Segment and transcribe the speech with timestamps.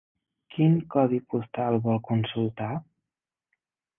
[0.53, 2.73] Quin codi postal vol consultar?